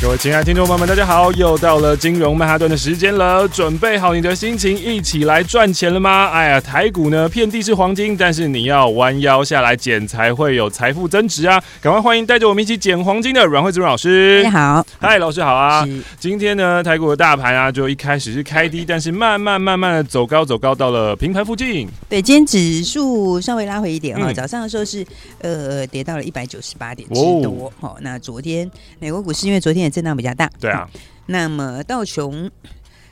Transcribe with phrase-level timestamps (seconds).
[0.00, 1.32] 各位亲爱的听众朋友们，大家好！
[1.32, 6.28] 又到了金融曼哈顿的时间了，准备好你的心情，一起来赚钱了吗？
[6.28, 11.62] 哎呀，台股呢遍地是黄金，但是你要弯腰下来捡，才会有财富增值啊！
[11.80, 14.42] 赶快欢迎带着我们一起捡黄金的阮惠慈老师。
[14.44, 15.88] 大家好，嗨，老师好啊！
[16.20, 21.88] 今天呢，台股的大盘啊，就一开始是开低，但是慢慢慢慢的走高，走高到了平盘附近。
[22.10, 25.06] 对，今天指数稍微拉回一点哈、嗯，早上的时候是
[25.38, 27.72] 呃跌到了一百九十八点之多。
[27.80, 30.88] 好、哦，那昨天美国股市因为昨天也震荡比较大，对啊，
[31.26, 32.50] 那么道琼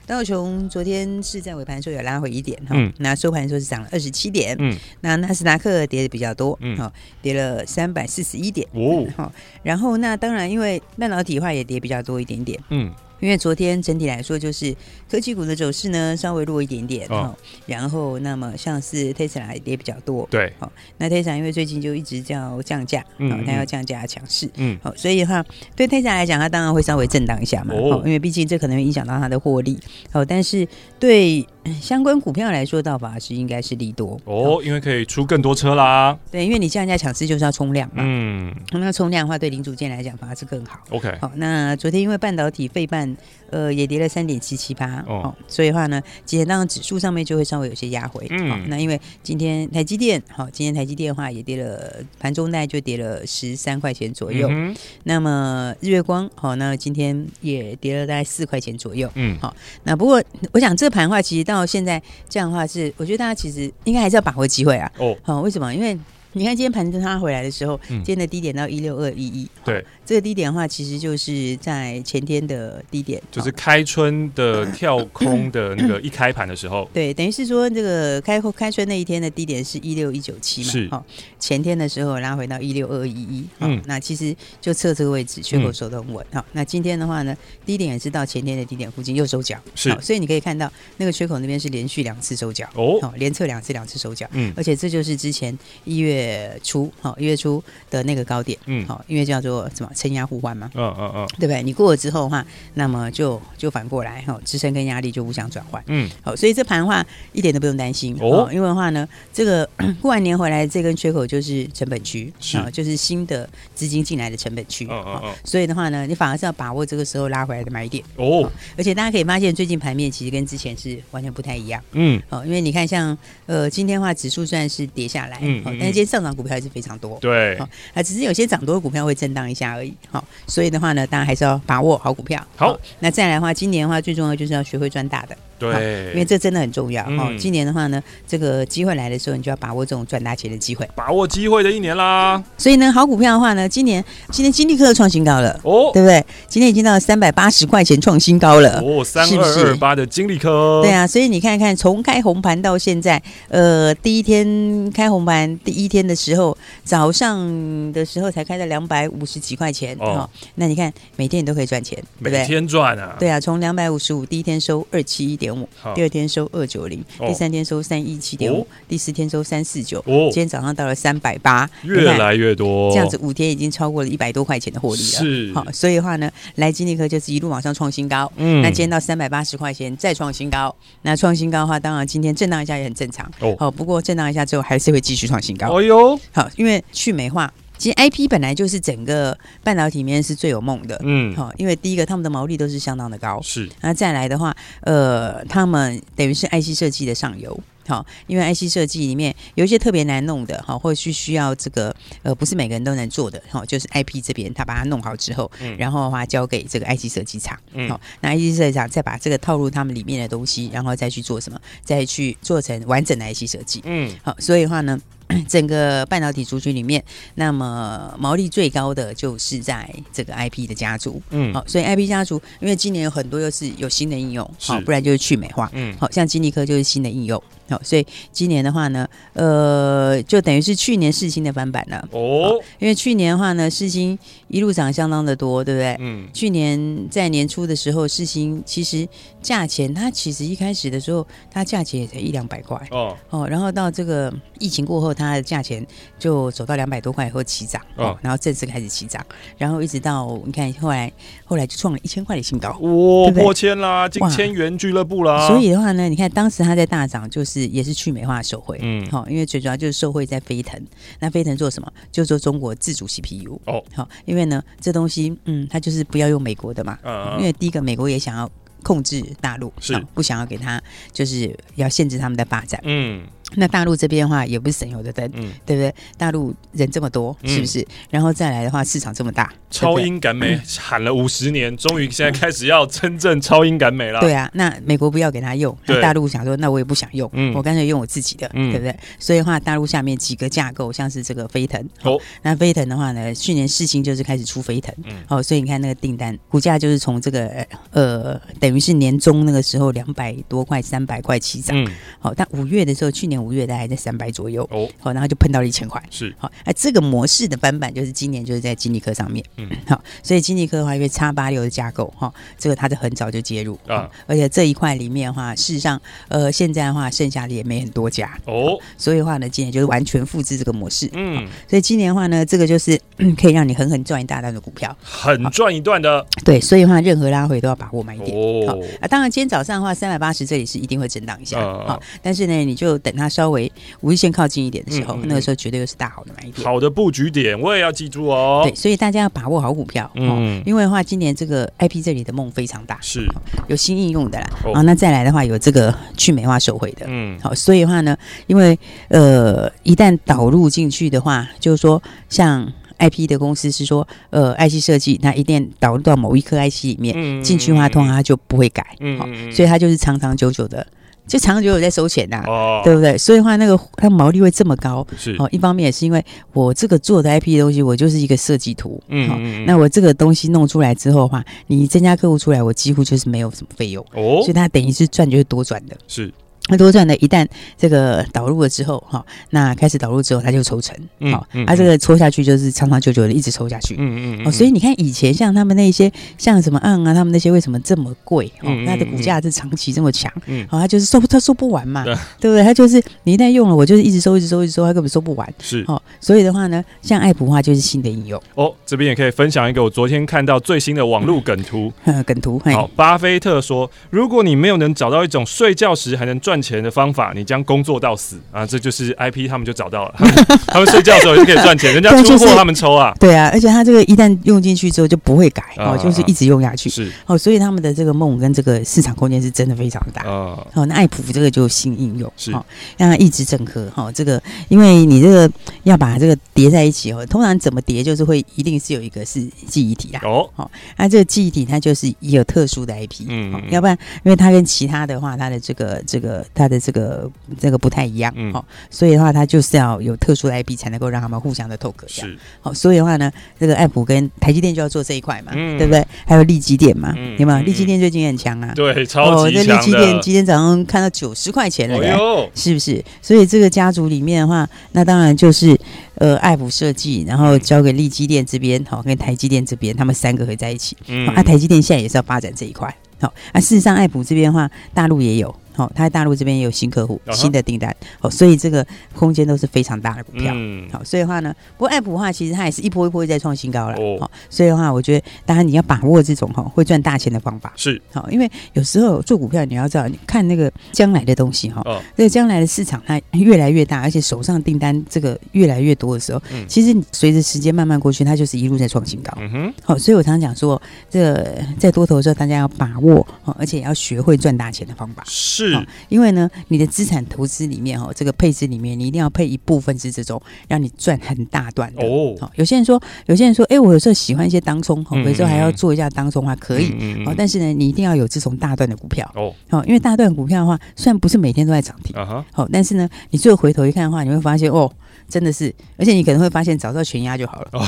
[0.05, 12.93] 道琼昨天是在尾盘的时候有拉回一点哈、嗯，那收盘的时候是涨了二十七点，嗯，那纳斯达克跌的比较多，嗯，好，跌了三百四十一点，哦，好，然后那当然因为半导体的话也跌比较多一点点，嗯。
[13.23, 14.75] 因为昨天整体来说，就是
[15.09, 17.33] 科技股的走势呢稍微弱一点点，哦，
[17.67, 25.45] 然后那么像是 Tesla 也跌比较多，对，好，那 Tesla 因为最近就一直叫降价，嗯，它要降价强势，嗯，好，所以的话
[25.77, 29.79] 对 Tesla 来讲，它当然会稍微震荡一下嘛，哦，因为毕竟这可能会影响到它的获利，
[30.11, 30.67] 好，但是
[30.99, 31.47] 对
[31.81, 43.17] 相关股票来说，倒反而是应该是利多，哦，因为可以出更多车啦，对，因为你降价抢市就是要冲量嘛，嗯，那冲量的话，对零组件来讲反而是更好，OK，好，那昨天因为半导体费半。
[43.53, 65.75] 呃，也跌了三点七七八哦，所以的话呢，今天当然指数上面就会稍微有些压回，嗯、哦，那因为今天台积电，好、哦，今天台积电的话也跌了，盘中大概就跌了十三块钱左右，嗯，那么日月光，好、哦，那今天也跌了大概四块钱左右，嗯，好、哦，那不过我想这盘的话，其实到现在这样的话是，我觉得大家其实应该还是要把握机会啊，哦，好、哦，为什么？
[65.75, 65.99] 因为
[66.35, 69.85] 你看今天盘中它回来的时候，嗯、今天的低点到一六二一一，对。
[70.05, 80.89] 这个低点的话，其实就是在前天的低点，就是开春的 跳空的那个一开盘的时候， 对，等于是说这个开开春那一天的低点是一六一九七嘛，是。
[80.91, 81.05] 哦，
[81.39, 99.92] 前天的时候拉回到一六二一一，嗯，那其实就测这个位置缺口守得很稳，好、嗯，那今天的话呢，低点也是到前天的低点附近又收脚，是，所以你可以看到那个缺口那边是连续两次收脚，哦，好，连测两次两次收脚，嗯，而且这就是之前一月初，好，一月初的那个高点，嗯，好，因为叫做什么？
[99.93, 101.63] 撑压互换嘛，嗯嗯嗯，对不对？
[101.63, 102.45] 你过了之后的话，
[102.75, 109.69] 那么就就反过来哈，支撑跟压力就互相转换，嗯，好，所以这盘的话一点都不用担心哦，因为的话呢，这个
[110.01, 112.57] 过完年回来这根缺口就是成本区，是。
[112.57, 123.17] 啊，就是新的资金进来的成本区，嗯嗯嗯，所以的话呢，你反而是要把握这个时候拉回来的买点哦，而且大家可以发现最近盘面其实跟之前是完全不太一样，嗯，哦，因为你看像
[123.47, 129.93] 呃今天的话指数虽然是跌下来，嗯，但是今天上涨股票还是非常多，对，啊，只是有些涨多的股票会震荡一下而已。
[130.11, 132.41] 好，所以的话呢，大家还是要把握好股票。
[132.57, 135.37] 好，那再来的话，今年的话最重要就是要学会赚大的。
[135.59, 137.39] 对，因为这真的很重要哦、嗯。
[137.39, 142.43] 今年的话呢，这个机会来的时候，你就要把握这种赚大钱的机会，把握机会的一年啦。
[142.59, 146.25] 所以呢，好股票的话呢，今年今天金立科创新高了哦，对不对？
[146.49, 150.81] 今天已经到了三百八十块钱创新高了哦，三二二八的金立科。
[150.83, 160.31] 对啊，所以你看看，从开红盘到现在，呃，第一天开红盘第一天的时候，早上的时候才开了两百五十几块钱哦，哦。
[160.57, 162.41] 那你看，每天你都可以赚钱，对不对？
[162.41, 163.17] 每天赚啊。
[163.19, 165.69] 对啊，从两百五十五第一天收二七一点五。
[165.95, 175.19] 第二天收二九零，第三天收三一七点五，第四天收三四九，哦今天早上到了三百八，越来越多，这样子五天已经超过了一百多块钱的获利了。
[175.19, 178.31] 是，好，所以的话呢，来金立科就是一路往上创新高。
[178.37, 183.29] 嗯，那今天到三百八十块钱再创新高，那创新高的话，当然今天震荡一下也很正常。
[183.41, 185.67] 哦，好，不过震荡一下之后还是会继续创新高。
[185.79, 187.53] 哎呦，好，因为去美化。
[187.79, 197.59] 其实 IP 本来就是整个半导体里面是最有梦的，嗯，好，因为第一个他们的毛利都是相当的高，是，那再来的话，呃，他们等于是 IC 设计的上游，
[197.89, 201.93] 好，因为 IC 设计里面有一些特别难弄的，好，或是需要这个，
[202.23, 214.97] 呃，不是每个人都能做的，好，就是 IP 这边他把它弄好之后，嗯，然后的话交给这个 IC 设计厂，嗯，好，那 IC 设计厂再把这个套入他们里面的东西，然后再去做什么，再去做成完整的 IC 设计，嗯，好，所以的话呢。
[215.49, 217.03] 整个半导体族群里面，
[217.35, 227.43] 那么毛利最高的就是在这个 IP 的家族，嗯，好，所以 IP 家族，因为今年有很多又是有新的应用，好，不然就是去美化，嗯，好像金立科就是新的应用。
[227.69, 232.61] 好，所以今年的话呢，呃，就等于是去年世芯的翻版了哦。
[232.79, 234.19] 因为去年的话呢，世芯
[234.49, 235.97] 一路涨相当的多，对不对？
[236.01, 236.29] 嗯。
[236.35, 239.09] 去年在年初的时候，世芯其实
[239.43, 242.81] 价钱它其实一开始的时候，它价钱也才一两百块。
[242.91, 243.15] 哦。
[243.29, 245.87] 哦，然后到这个疫情过后，它的价钱
[246.19, 247.81] 就走到两百多块以后起涨。
[247.97, 249.25] 哦，然后正式开始起涨，
[249.57, 251.13] 然后一直到你看后来
[251.45, 255.47] 后来就创了一千块的新高，哇，破千啦，进千元俱乐部啦。
[255.47, 257.53] 所以的话呢，你看当时它在大涨，就是。
[257.53, 260.83] 是也是去美化受惠，嗯，好，因为最主要就是受惠在飞腾，
[261.19, 261.93] 那飞腾做什么？
[262.11, 268.51] 就做中国自主 CPU 哦，好，因为呢，这东西，嗯，它就是不要用美国的嘛，嗯，因为第一个美国也想要
[268.83, 270.83] 控制大陆，是不想要给他，
[271.13, 273.27] 就是要限制他们的发展，嗯。
[273.57, 275.95] 那大陆这边的话也不是省油的灯，嗯，对不对？
[276.17, 277.81] 大陆人这么多，是不是？
[277.81, 284.21] 嗯、然后再来的话，市场这么大，超英赶美喊了五十年，终于现在开始要真正超英赶美了。
[284.21, 288.97] 对啊，那美国不要给他用，那大陆想说，那我也不想用，嗯、我干脆用我自己的，嗯、对不对？
[289.19, 301.87] 所以的话，大陆下面几个架构，像是这个飞腾，哦，那飞腾的话呢，去年世芯就是开始出飞腾，嗯，哦，所以你看那个订单股价就是从这个呃，等于是年中那个时候两百多块、三百块起涨，嗯，
[302.19, 303.42] 好，但五月的时候，去年。
[303.43, 306.35] 五月大概在三百左右哦，好，然后就碰到了一千块，是。
[306.39, 318.39] 好，哎，这个模式的翻版就是今年就是在金立科上面，嗯，好，所以金立科的话，因为叉八六的架构哈，这个它是很早就介入啊，而且这一块里面的话，事实上，呃，现在的话剩下的也没很多家。
[318.45, 323.01] 哦，所以的话呢，今年就是完全复制这个模式，嗯，所以今年的话呢，这个就是
[323.41, 328.37] 可以让你狠狠赚一大段的股票，很赚一段的，对，所以的话任何拉回都要把握买点。
[328.37, 333.32] 哦，啊，当然今天早上的话，三百八十这里是一定会震荡一下，好，但是呢，你就等它。
[333.33, 333.71] 稍微
[334.03, 336.65] 五日线靠近一点的时候，嗯、那个时候绝对又是大好的买点。
[336.65, 338.61] 好的布局点，我也要记住哦。
[338.65, 340.11] 对，所以大家要把握好股票。
[340.15, 343.27] 嗯，因为的话，今年这个 IP 这里的梦非常大，是
[343.69, 344.47] 有新应用的啦。
[344.65, 347.07] 哦、啊，那再来的话，有这个去美化手绘的。
[347.09, 358.85] 嗯，好，所以的话呢，因为呃，一旦导入进去的话，就是说，像 IP 的公司是说，呃，IC 设计，那一定导入到某一颗 IC 里面进、嗯、去的话，通常它就不会改。
[359.01, 360.87] 嗯，好，所以它就是长长久久的。
[361.27, 363.17] 就长久有在收钱呐，哦，对不对？
[363.17, 365.49] 所以的话，那个它毛利会这么高，是哦。
[365.53, 366.23] 一方面也是因为
[366.53, 376.33] 我这个做的 IP 的东西，我就是一个设计图，嗯，嗯，那我这个东西弄出来之后的话，你增加客户出来，我几乎就是没有什么费用，哦，所以它等于是赚就是多赚的，是。
[376.69, 380.97] 那多赚的，一旦这个导入了之后，哈，那开始导入之后，它就抽成，
[381.33, 388.51] 好，它这个抽下去就是长长久久的一直抽下去，嗯嗯，哦，所以你看以前像他们那些像什么案啊，他们那些为什么这么贵？
[388.63, 392.51] 哦，它的股价是长期这么强，嗯，好，它就是收它收不完嘛，对。
[392.51, 392.63] 不对？
[392.63, 401.93] 它就是你一旦用了，我就是一直收，一直收，一直收，它根本收不完，是，哦，所以的话呢，像爱普的话就是新的应用，哦，这边也可以分享一个我昨天看到最新的网络梗图，
[402.25, 408.67] 梗图，好，巴菲特说，如果你没有能找到一种睡觉时还能赚钱的方法，你将工作到死啊！
[408.67, 410.15] 这就是 IP，他们就找到了。
[410.67, 413.15] 他们，睡觉的时候就可以赚钱，人家 出货他们抽啊。
[413.21, 416.91] 对啊，而且他这个一旦用进去之后就不会改哦，就是一直用下去。
[416.91, 420.67] 是哦，所以他们的这个梦跟这个市场空间是真的非常大哦。
[420.87, 422.65] 那爱普这个就新应用是哦，
[422.97, 424.11] 让它一直整合哈。
[424.13, 425.51] 这个因为你这个
[425.85, 430.21] 要把这个叠在一起哦，通常怎么叠就是会一定是有一个是记忆体啦。
[430.25, 436.83] 哦，好，那这个记忆体它就是也有特殊的 IP，嗯，要不然因为它跟其他的话，它的这个这个它的。
[436.83, 437.31] 这个
[437.61, 443.31] 这个不太一样，嗯，好，所以的话，它就是要有特殊的 IP 才能够让他们互相的透壳，是，好，所以的话呢，
[443.61, 446.05] 这个爱普跟台积电就要做这一块嘛，嗯，对不对？
[446.27, 447.61] 还有利基电嘛，有没有？
[447.61, 449.77] 利基电最近很强啊，对，超级强的。
[449.77, 453.01] 力积电今天早上看到九十块钱了，哎，是不是？
[453.23, 455.79] 所以这个家族里面的话，那当然就是
[456.17, 460.97] 呃，爱普设计，然后交给利基电这边，好，跟台积电这边，他们三个合在一起。
[461.07, 465.55] 嗯，啊，台积电现在也是要发展这一块，好，啊，事实上爱普这边的话，大陆也有。
[465.75, 470.53] 好，他在大陆这边也有新客户、新的订单，哦，所以这个空间都是非常大的股票。
[470.55, 473.97] 嗯，好，所以的话呢，不过爱普的话，其实它也是一波一波在创新高了。
[473.97, 477.73] 哦，所以的话，我觉得当然你要把握这种哈会赚大钱的方法。
[477.77, 489.33] 是，好，因为有时候做股票你要知道，你看那个将来的东西哈，哦，这个将来的市场它越来越大，而且手上订单这个越来越多的时候，嗯，其实随着时间慢慢过去，它就是一路在创新高。
[489.41, 495.23] 嗯哼，好，所以我常常讲说，这个在多头的时候，大家要把握，哦，而且也要学会赚大钱的方法。
[495.27, 495.62] 是。
[495.69, 502.07] 是，因为呢，你的资产投资里面哈，这个配置里面，你一定要配一部分是这种让你赚很大段的。
[502.07, 502.51] 哦。
[502.57, 506.93] 有些人说，有些人说，哎，我有时候喜欢一些当冲，哈，有时候还要做一下当冲还可以，
[507.27, 509.31] 哦，但是呢，你一定要有这种大段的股票。
[509.35, 512.15] 哦，好，因为大段股票的话，虽然不是每天都在涨停，
[512.53, 514.93] 好，但是呢，你最后回头一看的话，你会发现哦。
[515.33, 517.69] 真的是，而且你可能会发现，找到全压就好了，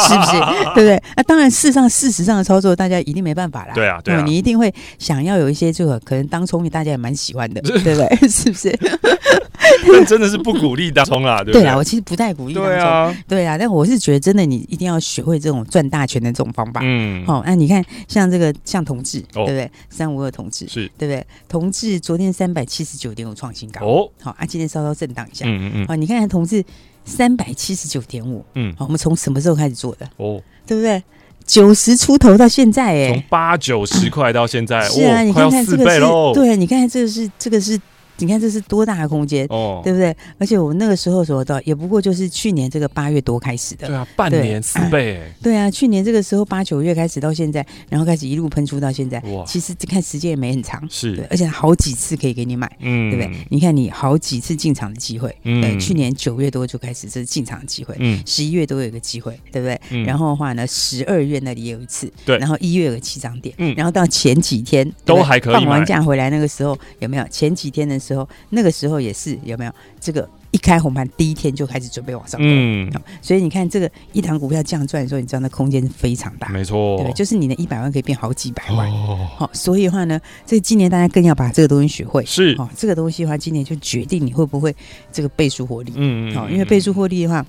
[0.00, 0.32] 是不是？
[0.74, 1.02] 对不对？
[1.16, 3.74] 那、啊、当然，事实上，事实上的操作，大家一定没办法啦。
[3.74, 8.28] 对啊，对啊，你一定会想要有一些这个可能当聪明，大家也蛮喜欢的， 对不对？
[8.28, 8.70] 是不是？
[9.92, 11.62] 但真的是不鼓励当冲啦， 对不对？
[11.62, 13.58] 对啊，我其实不太鼓励当冲，对啊，对啊。
[13.58, 16.80] 但我是觉得，真的，你一定要学会这种赚大钱的这种方法。
[16.82, 19.70] 嗯，好，那你看，像这个，像同致，对不对？
[19.90, 21.26] 三五二同志，是对不对？
[21.48, 26.64] 同志昨天三百七十九点五创新高，哦，好，啊，今天稍稍震荡一下，嗯嗯嗯，好，你看看同志。
[27.04, 30.06] 三百七十九点五，嗯，好，我们从什么时候开始做的？
[30.18, 31.02] 哦，对不对？
[31.46, 36.00] 九十出头到现在，哎，从八九十块到现在，是啊，你看看这个是，
[36.34, 37.80] 对，你看看这个是，这个是。
[38.18, 40.14] 你看这是多大的空间，哦，对不对？
[40.38, 53.46] 而且我那个时候说到也不过就是去年这个八月多开始的，对啊，半年四倍，对啊，去年这个时候八九月开始到现在，然后开始一路喷出到现在，哇，其实看时间也没很长，是，对，而且好几次可以给你买，嗯，对不对？
[53.50, 60.02] 你看你好几次进场的机会，嗯，对去年九月多就开始这是进场的机会，嗯，十一月都有个机会，对不对？
[60.04, 67.28] 然后的话呢，十二月那里也有一次，对，然后一月有个起涨点，嗯，然后到前几天都还可以，放完假回来那个时候有没有？
[67.30, 68.98] 前几天的时候那个时候。
[68.98, 69.72] 也是有没有？
[70.00, 72.90] 这个一开红盘第一天就开始准备往上，嗯，
[73.22, 84.74] 所以你看这个一档股票这样赚的时候，你知道那空间是非常大，没错，对，就是你的一百万可以变好几百万，好、哦，所以的话呢，这个今年大家更要把这个东西学会，是，哦，这个东西的话，今年就决定你会不会
[85.12, 87.46] 这个倍数获利，嗯，好，因为倍数获利的话。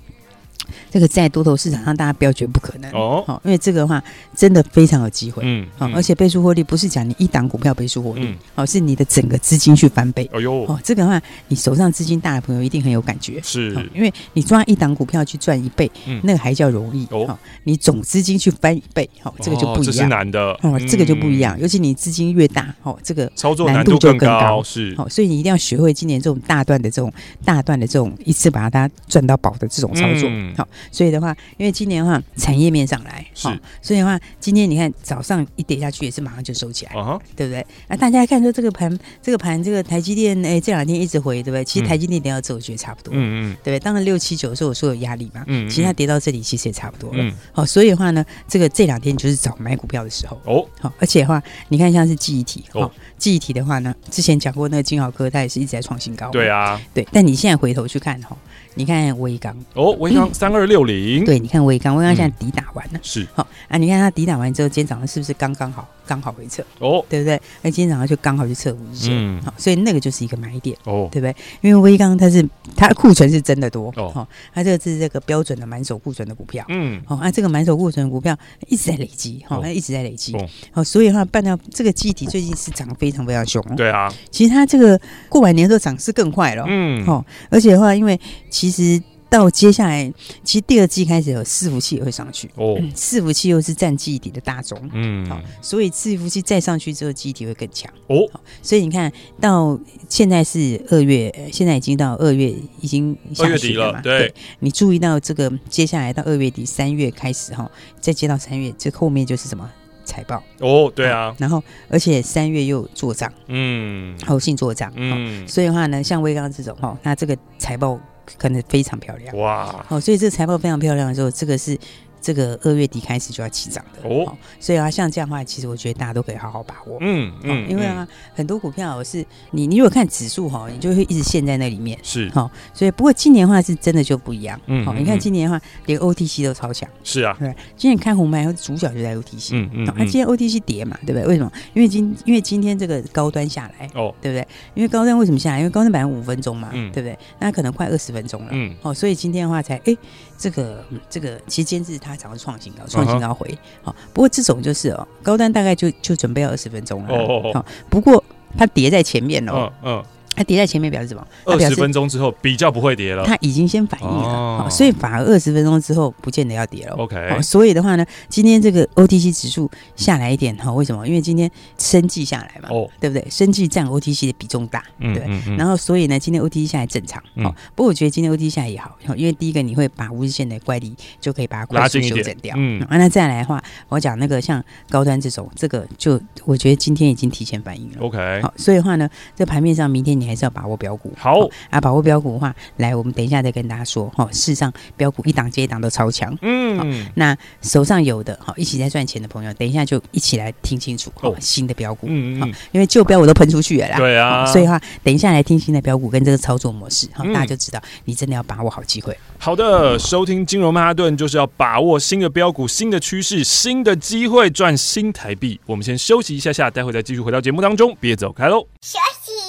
[0.92, 4.04] 这个在多头市场上，大家不要觉得不可能哦，好，因为这个的话
[4.36, 15.90] 真的非常有机会，嗯，好，而且倍数获利不是讲你一档股票倍数获利，好，是你的整个资金去翻倍，哎呦，哦，这个的话你手上资金大的朋友一定很有感觉，是，因为你抓一档股票去赚一倍，
[16.24, 27.12] 那个还叫容易哦，你总资金去翻一倍，好，这个就不一样，这是难的，哦，这个就不一样，尤其你资金越大，哦，这个操作难度就更高，是，好，所以你一定要学会今年这种大段的这种
[27.44, 30.68] 大段的这种一次把它赚到宝的这种操作，好。
[30.92, 33.48] 所以的话，因为今年的话，产业面上来，是，
[33.82, 37.66] 所以的话，今天你看早上一跌下去，也是马上就收起来，啊、对不对？
[37.88, 41.64] 那大家看说这个盘，这个盘，这个台积电，哎，这两天一直回，对不对？
[41.64, 43.80] 其实台积电跌到这，我觉得差不多，嗯嗯，对不对？
[43.80, 58.36] 当然六七九的时候，我说有压力嘛，嗯，其实它跌到这里，其实也差不多了，好，所以的话呢，这个这两天就是找买股票的时候，哦，好，而且的话，你看像是记忆体，哦，记忆体的话呢，之前讲过那个金豪科，它也是一直在创新高，对啊，对，但你现在回头去看哈。
[58.76, 59.56] 你看威刚。
[59.74, 63.28] 哦，威刚三二六零，对，你看威刚，威刚现在抵打完了，是。
[63.34, 63.78] 好啊。
[63.78, 66.64] 你看它抵打完之后，今天早上是不是刚刚好，刚好回撤？
[66.80, 67.40] 哦，对不对？
[67.62, 71.36] 那今天早上就刚好就测五日线，嗯，好，所以那个就是一个买点哦，对不对？
[71.62, 73.94] 因为威刚它是它库存是真的多。
[73.98, 80.36] 哦，它这个是这个标准的满手库存的股票，嗯，好，那这个满手库存的股票一直在累积，好，它一直在累积，
[80.72, 88.20] 好，所以的话，半到这个记忆体最近是涨得非常非常凶，对啊，其实它这个过完年之后涨势更快了，嗯，好，而且的话，因为
[88.60, 89.02] 其实。
[89.32, 90.12] 到接下来，
[90.44, 92.76] 其实第二季开始有伺服器也会上去哦。
[92.96, 98.28] 伺服器又是占记忆体的大宗，嗯，好，所以伺服器再上去之后，记忆体会更强哦。
[98.64, 102.52] 所以你看到现在是二月，现在已经到二月，
[102.82, 104.02] 已经下旬了嘛？
[104.02, 107.70] 对，你注意到这个接下来到二月底，三月开始哈，
[108.02, 109.70] 再接到三月，这后面就是什么
[110.04, 110.92] 财报哦？
[110.96, 118.00] 对啊，然后而且三月又做账，嗯，后信做账，嗯，所以的话呢，像威刚这种哈，那这个财报。
[118.38, 119.86] 可能非常漂亮哇！
[119.90, 121.78] 哦，所以这个财报非常漂亮的时候，这个是。
[122.22, 131.98] 这个二月底开始就要起涨的哦，所以啊，像这样的话，其实我觉得大家都可以好好把握，嗯嗯，因为啊，很多股票是你你如果看指数哈，你就会一直陷在那里面。
[132.04, 132.30] 是。
[132.32, 141.26] 好，所以不过今年的话是真的就不一样，嗯，好，你看今年的话连 OTC 都超强，是啊，对，今年看红盘主角就在 OTC，嗯嗯，那今天 OTC 跌嘛，对不对？
[141.26, 141.52] 为什么？
[141.74, 143.88] 因为今因为今天这个高端下来。
[143.96, 144.48] 哦，对不对？
[144.76, 145.60] 因为高端为什么下来？
[145.60, 147.18] 因为高端本来五分钟嘛，对不对？
[147.40, 149.96] 那可能快二十分钟了，嗯，好，所以今天的话才哎。
[150.42, 153.96] 这个这个其实今天是它才会创新高，创新高回好。
[154.14, 157.16] 不过这种就是哦，高端大概就就准备要二十分钟了。
[157.16, 158.24] 哦哦不过
[158.58, 159.72] 它叠在前面哦。
[159.84, 160.04] 嗯嗯。
[160.40, 161.28] 它叠在前面表示什么？
[161.44, 163.26] 二十分钟之后比较不会跌了。
[163.26, 166.96] 它已经先反应了，哦、所以反而二十分钟之后不见得要跌了。
[166.96, 171.06] OK，所以的话呢，今天这个 OTC 指数下来一点哈，为什么？
[171.06, 173.30] 因为今天生计下来嘛，哦，对不对？
[173.30, 175.24] 生计占 OTC 的比重大，对，对。
[175.26, 177.22] 嗯嗯嗯、然后所以呢，今天 OTC 下来正常。
[177.44, 182.56] 哦，不过我觉得今天 OTC 下来也好，因为第一个你会把五日线的乖离就可以把它快速修正掉。
[182.58, 187.98] 嗯，那再来的话，我讲那个像高端这种，这个就我觉得今天已经提前反应了。
[188.00, 190.29] OK，好，所以的话呢，这盘面上明天你。
[190.30, 191.82] 还是要把握标股，好啊！
[191.82, 194.28] 把握标股的话，来，我们等一下再跟大家说哈。
[194.32, 201.36] 事实上，标股一档接一档都超强，嗯，那手上有的哈，一起在赚钱的朋友，等一下就一起来听清楚哦。
[201.40, 209.18] 新的标股，嗯嗯，因为旧标我都喷出去了啦，对啊，所以的话，等一下来听新的标股跟这个操作模式，哈，大家就知道你真的要把握好机会。
[209.38, 215.60] 好的，收听金融曼哈顿就是要把握新的标股、新的趋势、新的机会赚新台币。
[215.66, 218.68] 我们先休息一下下，待会再继续回到节目当中，别走开喽。
[218.82, 219.49] 休息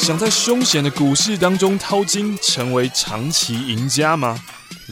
[0.00, 4.34] 想在凶险的股市当中淘金，成为长期赢家吗？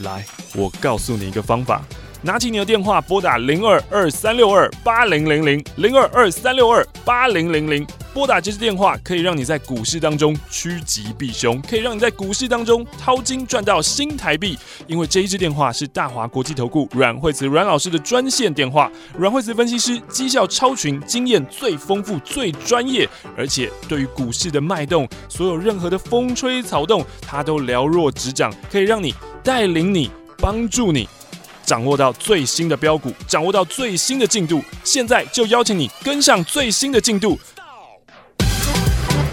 [0.03, 0.23] 来，
[0.53, 1.81] 我告诉你一个方法。
[2.21, 7.85] 拿起你的电话，拨打零二二三六二八零零零零二二三六二八零零零。
[8.19, 14.59] 拨打这支电话，可以让你在股市当中趋吉避凶，可以让你在股市当中淘金赚到新台币。
[14.87, 23.07] 因为这一支电话是大华国际投顾阮惠慈阮老师的专线电话，阮惠慈分析师绩效超群，经验最丰富、最专业，
[23.37, 31.07] 而且对于股市的脉动，所有任何的风吹草动，他都了若指掌，可以让你带领你、帮助你。
[31.63, 37.39] 掌握到最新的标股，掌握到最新的进度，现在就邀请你跟上最新的进度。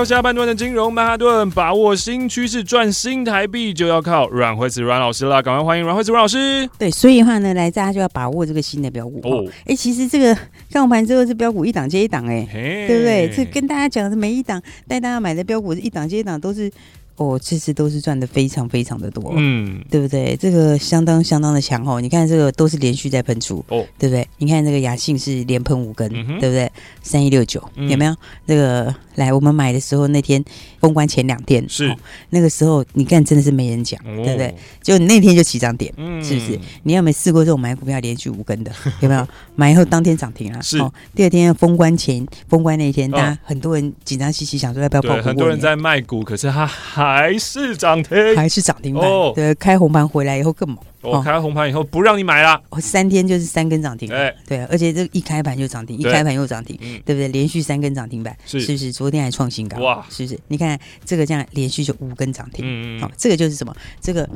[0.00, 5.42] 到下半段的金融曼哈顿，把握新趋势赚新台币，就要靠阮惠慈阮老师啦！
[5.42, 6.66] 赶快欢迎阮惠慈阮老师。
[6.78, 9.44] 对，所以的话呢，来大家就要把握这个新的标股哦。
[9.66, 10.34] 哎、欸，其实这个
[10.72, 13.28] 看完盘之后，这标股一档接一档，哎，对不对？
[13.28, 16.70] 这跟大家讲的每一档带大家买的标股是一档接一档，都是。
[17.20, 20.34] 哦，这次都是赚的非常非常的多，嗯，对不对？
[20.40, 22.00] 这个相当相当的强哦。
[22.00, 24.26] 你看这个都是连续在喷出，哦，对不对？
[24.38, 26.72] 你看这个雅信是连喷五根，嗯、对不对？
[27.02, 28.16] 三一六九有没有？
[28.46, 30.42] 这个来我们买的时候那天
[30.80, 31.96] 封关前两天是、哦、
[32.30, 34.54] 那个时候，你看真的是没人讲，哦、对不对？
[34.82, 36.58] 就那天就起涨点，嗯，是不是？
[36.84, 38.72] 你有没有试过这种买股票连续五根的？
[39.00, 39.28] 有没有？
[39.56, 40.90] 买以后当天涨停了，是、哦。
[41.14, 45.22] 第二天封关前封关那一天，大家很多人紧张兮兮想说要不要报股？
[45.22, 47.09] 很多人在卖股，可是他还。
[47.16, 49.04] 还是涨停，还是涨停板。
[49.04, 50.78] 哦、对，开红盘回来以后更猛。
[51.02, 54.12] 我、哦、开红盘以后不让你买了，哦，三天就是三根涨停。
[54.12, 57.28] 哎，对，而且这一开盘就涨停，一开盘又涨停，嗯、对不对？
[57.28, 58.92] 连续三根涨停板，是是不是？
[58.92, 60.38] 昨天还创新高，哇，是不是？
[60.48, 63.74] 你看这个这样连续就五根涨停，嗯，好、哦，这个就是什么？
[64.00, 64.28] 这个。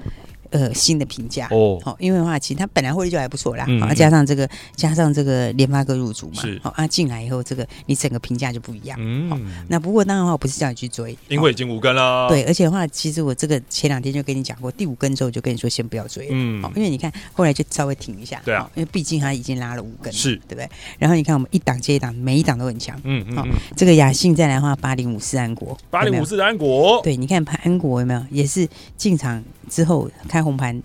[0.55, 1.49] 呃，新的评价。
[1.51, 20.41] 哦，好，因为的话，其实它本来获利就还不错啦，好，加上这个，加上这个联发科入主嘛，是，好啊，进来以后，这个你整个评价就不一样，嗯，那不过当然的话，我不是叫你去追，因为已经五根了，对，而且的话，其实我这个前两天就跟你讲过，第五根之后就跟你说先不要追，嗯，好，因为你看后来就稍微停一下，对啊，因为毕竟它已经拉了五根，是。
[20.47, 20.69] 对不对？
[20.99, 28.23] 然后你看我们一档接一档，每一档都很强，嗯嗯，好，这个雅信再来的话，八零五四安国，八零五四安国，对，你看盘安国有没有？
[28.31, 30.81] 也是进场之后开红盘。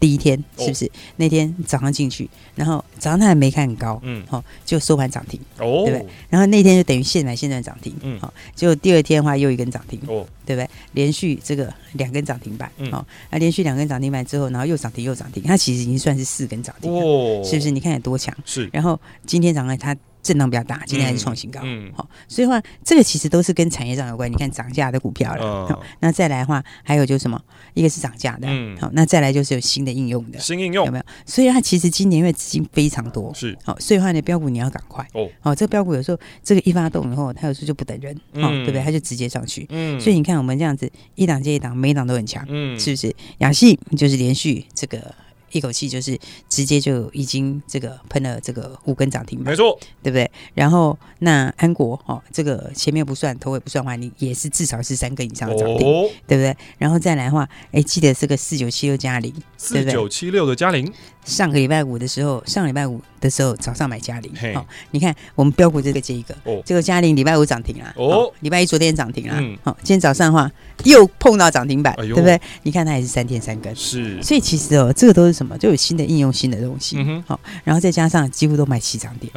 [0.00, 6.06] 第一天是不是、哦、那天早上进去，然后早上他还没看很高，嗯，好、哦，就收盘涨停，哦，对不对？
[6.28, 10.68] 然后那天就等于现买现赚涨停，嗯，好、哦，结果第二天的话又一根涨停，哦，对不对？
[10.92, 17.70] 连续这个两根涨停板，嗯，好、哦，那连续两根涨停板之后，然后又涨停又涨停，它其实已经算是四根涨停了，哦，是不是？
[17.70, 18.36] 你看有多强？
[18.44, 18.68] 是。
[18.74, 19.96] 然后今天早上它。
[20.24, 21.60] 震荡比较大，今天还是创新高。
[21.62, 24.28] 嗯，好、嗯哦，所以话这个其实都是跟产业上有关。
[24.28, 27.40] 你看涨价的股票了，那再来的话还有就是什么？
[27.74, 31.04] 一个是涨价的，嗯，好，那再来就是有新的应用的，新应用有没有？
[31.26, 35.28] 所以它其实今年因为资金非常多，是好、哦，所以话呢标股你要赶快哦。
[35.40, 38.82] 好、哦，这个标股有时候这个一发动以后，它有时候就不等人，哦，对不对？
[38.82, 39.66] 它就直接上去。
[39.70, 43.14] 嗯，所以你看我们这样子一档接一档，每一档都很强，嗯，是不是？
[43.38, 45.14] 雅信就是连续这个。
[45.54, 50.30] 一口气就是直接就已经这个喷了这个五根涨停板，没错，对不对？
[50.52, 56.56] 然后那安国哦，这个前面不算，头尾不算的话，你也是至少是三根以上的涨停，哦、对不对？
[56.76, 60.92] 然后再来的话，哎，记得这个四九七六加零，四九七六的嘉陵。
[61.24, 66.34] 上个礼拜五的时候，上礼拜五的时候早上买嘉陵，好，你看我们标股这个这一个，
[66.64, 70.50] 这个嘉陵礼拜五涨停了，哦，礼拜一昨天涨停了，好，今天早上的话
[70.84, 72.38] 又碰到涨停板，对不对？
[72.62, 75.56] 你看它也是三天三更，是，所以其实哦，这个都是什么？
[75.56, 79.32] 就有新的应用，新的东西，好，然后再加上几乎都买起涨点，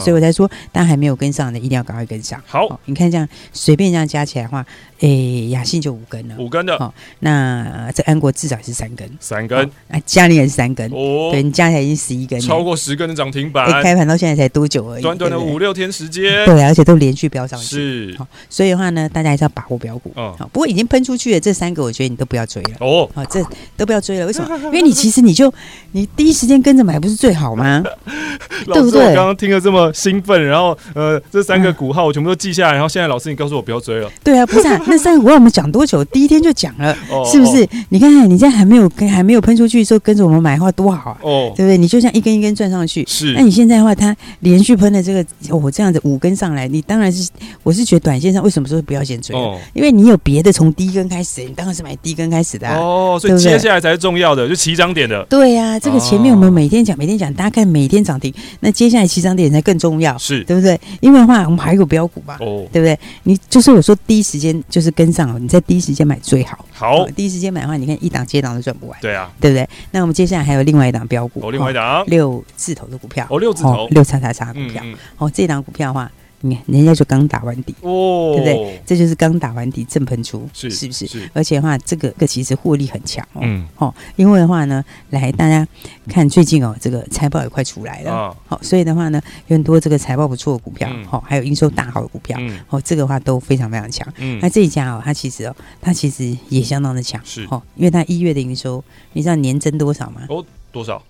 [0.00, 2.42] 所以我才说，大家还没有跟上的，一定要赶快跟上。
[2.46, 4.64] 好，你看这样随便这样加起来的话，
[5.00, 5.08] 哎，
[5.50, 11.25] 雅信就五根了，五根的，好，那这安国至少是三根，三根，那嘉陵也是三根，哦。
[11.30, 13.82] 对，你加起来已经十一根，超过十根的涨停板。
[13.82, 15.02] 开盘到现在才多久而已？
[15.02, 16.44] 短短的五六天时间。
[16.46, 17.66] 对，而且都连续飙上去。
[17.66, 18.16] 是，
[18.48, 20.12] 所以的话呢，大家还是要把握标股。
[20.14, 22.70] 哦，不过已经喷出去的这三个，我觉得你都不要追了。
[22.80, 23.44] 哦，好，这
[23.76, 24.26] 都不要追了。
[24.26, 24.56] 为什么？
[24.66, 25.52] 因为你其实你就
[25.92, 27.82] 你第一时间跟着买，不是最好吗？
[28.66, 29.00] 对不对？
[29.00, 34.10] 我刚刚听了这么兴奋，然后呃，这三个股号我全部都记下来，然后现在老师你告诉我不要追了。
[34.24, 36.04] 对啊，不是啊， 那三个股号我们讲多久？
[36.06, 36.96] 第一天就讲了，
[37.30, 37.66] 是不是？
[37.90, 41.15] 你看看你现在还没有跟还没有喷出去的时候，跟着我们买的话多好啊！
[41.22, 41.78] 哦，对不对？
[41.78, 43.32] 你就像一根一根转上去，是。
[43.34, 47.28] 那你现在的话，它连续喷的这个，哦，这样子五根上来，你当然是，
[47.62, 49.34] 我是觉得短线上为什么说不要先追？
[49.36, 53.18] 哦，因为你有别的从第一根开始，你当然是买第一根开始的哦。
[53.20, 55.24] 所以接下来才是重要的，就起涨点的。
[55.28, 60.78] 对呀，这个前面我们每天讲，每天讲，大概每天涨停，那接下来起涨点才更重要，是对不对？
[61.00, 62.98] 因为的话，我们还有标股嘛，哦，对不对？
[63.24, 66.64] 你就是我说第一时间就是跟上，你在第一时间买最好。
[66.72, 68.98] 好，第一时间买的话，你看一档接档都赚不完。
[69.00, 69.66] 对啊，对不对？
[69.90, 74.82] 那我们接下来还有另外一档标股，哦，另外一档六字头的股票，哦，六字头，六叉叉叉股票。
[75.18, 76.10] 哦，这档股票的话，
[76.42, 78.82] 你看人家就刚打完底，哦，对不对？
[78.84, 81.06] 这就是刚打完底正喷出，是是不是？
[81.06, 81.30] 是。
[81.32, 83.40] 而且的话，这个个其实获利很强哦。
[83.42, 83.66] 嗯。
[83.78, 85.66] 哦，因为的话呢，来大家
[86.08, 88.36] 看最近哦，这个财报也快出来了。
[88.46, 92.38] 好，所以的话呢，有很多这个财报不错的股票，好，还有营收大好的股票，
[92.68, 94.06] 哦，这个的话都非常非常强。
[94.18, 94.38] 嗯。
[94.40, 97.20] 那这一家哦，它其实哦，它其实也相当的强。
[97.24, 97.46] 是。
[97.50, 100.22] 哦，因为它一月的营收，你知道年增多少吗？
[100.28, 100.44] 哦，
[100.76, 101.02] 多少？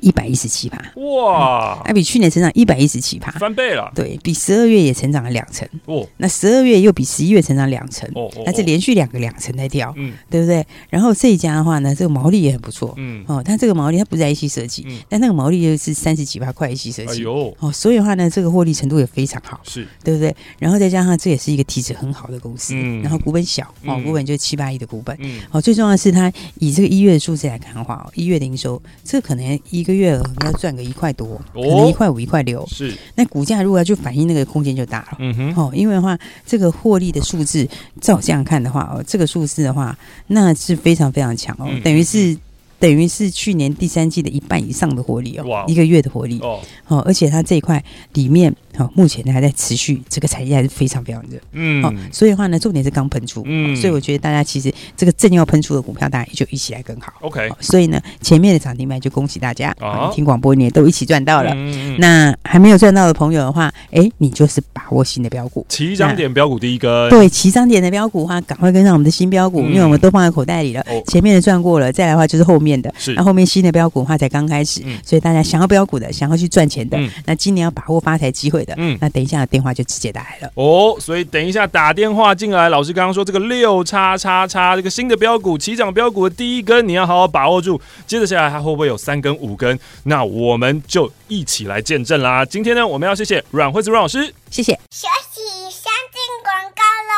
[0.00, 1.82] 一百一十七趴，哇！
[1.86, 3.90] 那比去年成长一百一十七趴，翻倍了。
[3.94, 5.68] 对，比十二月也成长了两成。
[5.86, 8.08] 哦，那十二月又比十一月成长两成。
[8.14, 10.64] 哦，那这连续两个两成在掉，嗯，对不对？
[10.88, 12.94] 然后这一家的话呢，这个毛利也很不错。
[12.96, 17.20] 嗯，哦，它这个毛利它不是 IC 设计，但那个毛利又是三十几趴块 IC 设计。
[17.20, 20.34] 哎呦，哦，所以的话呢，这个获利程度也非常好，是对不对？
[20.58, 32.94] 然后再加上这也是一个体质很好的公司，嗯，然后股本小，哦，股本就七八亿的股本，嗯，哦，最重要的是它以这个一月的数字来看的话，哦，一月的营收，这可能一个月要赚个一块多，可能一块五、一块六，是。
[33.14, 37.68] 那股价如果要去反映那个空间就大了，嗯哼，哦，因为的话，这个获利的数字，
[38.00, 42.36] 照这样看的话，哦，这个数字的话，那是非常非常强哦，等于是。
[42.80, 73.50] 等于是去年第三季的一半以上的活力哦一个月的活力哦，哦，而且它这一块里面，哦，目前呢还在持续，这个产业还是非常非常热，嗯，哦，所以的话呢，重点是刚喷出，嗯，所以我觉得大家其实这个正要喷出的股票，大家也就一起来更好，OK，所以呢，前面的涨停板就恭喜大家，啊，听广播你也都一起赚到了，嗯，那还没有赚到的朋友的话，哎，你就是把握新的标股，起涨点标股第一根，对，起涨点的标股的话，赶快跟上我们的新标股，因为我们都放在口袋里了，前面的赚过了，再来的话就是后面的，是，那后面。
[73.50, 80.96] 新的标股的话才刚开始，嗯、所以大家想要标股的，想要去赚钱的，嗯、那今年要把握发财机会的，嗯，那等一下电话就直接打来了哦。
[81.00, 87.80] 所以等一下打电话进来，老师刚刚说这个六叉叉叉这个新的标股起涨标股的第一根，你要好好把握住。
[88.06, 89.78] 接着下来它会不会有三根、五根？
[90.04, 92.44] 那我们就一起来见证啦。
[92.44, 94.72] 今天呢，我们要谢谢阮惠子阮老师，谢谢。
[94.90, 97.14] 休息，先进广告喽。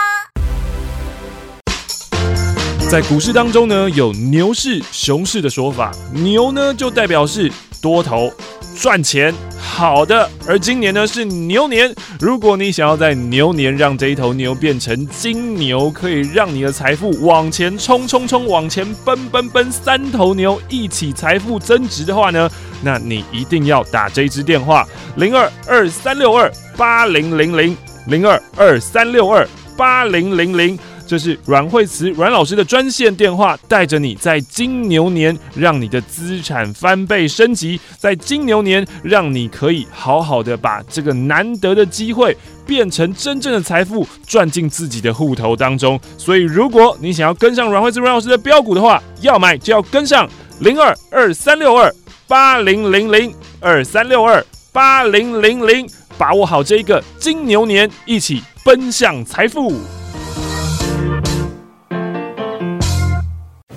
[2.91, 5.91] 在股市当中呢，有牛市、熊市的说法。
[6.13, 7.51] 牛呢，就代表是
[7.83, 8.33] 多头
[8.81, 11.95] 赚钱好的，而今年呢是牛年。
[12.21, 22.49] 如果你想要在牛年让这一头牛变成金牛，可以让你的财富往前冲冲冲，往前奔奔奔，三头牛一起财富增值的话呢，
[22.83, 30.79] 那你一定要打这一支电话：零二二三六二八零零零零二二三六二八零零零。
[31.13, 46.01] 这是阮惠慈阮老师的专线电话，带着你在金牛年让你的资产翻倍升级，在金牛年让你可以好好的把这个难得的机会变成真正的财富，赚进自己的户头当中。
[46.17, 50.27] 所以，如果你想要跟上阮惠慈阮老师的标股的话，要买就要跟上
[50.61, 51.95] 零二二三六二
[52.27, 59.75] 八零零零二三六二八零零零，把握好这一个金牛年，一起奔向财富。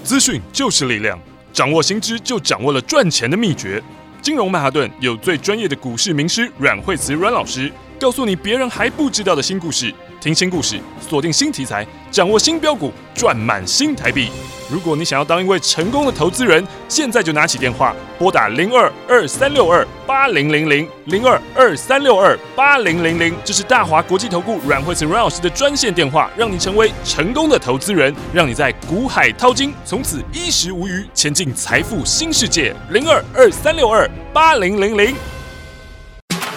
[0.05, 1.19] 资讯就是力量，
[1.51, 3.81] 掌握新知就掌握了赚钱的秘诀。
[4.21, 9.93] 金融曼哈顿有最专业的股市名师阮惠慈阮老师，告诉你别人还不知道的新故事。
[10.21, 14.29] 听新故事，锁定新题材，掌握新标股，赚满新台币。
[14.71, 32.75] 如果你想要当一位成功的投资人，现在就拿起电话拨打零二二三六二八零零零零二二三六二八零零零，这是大华国际投顾阮惠慈阮老师的专线电话，让你成为成功的投资人，让你在股海淘金，从此衣食无虞，前进财富新世界。
[32.89, 35.15] 零二二三六二八零零零。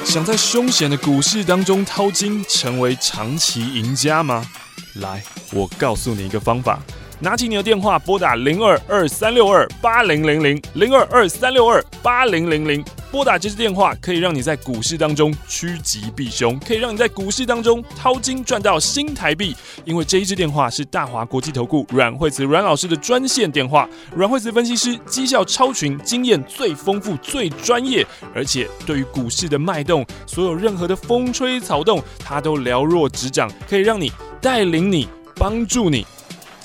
[0.08, 4.42] 想在凶险的股市当中淘金，成为长期赢家吗？
[4.94, 6.80] 来，我告诉你一个方法。
[7.20, 12.84] 拿起你的电话，拨打零二二三六二八零零零零二二三六二八零零零。
[13.10, 19.56] 拨打这支电话，可以让你在股市当中趋吉避凶，可以让你在股市当中掏金赚到新台币。
[19.84, 36.06] 因为这一支电话是大华国际投顾阮惠慈阮老师的专线电话，阮惠慈分析师绩效超群，经验最丰富、最专业，而且对于股市的脉动，所有任何的风吹草动，他都了若指掌，可以让你带领你、帮助你。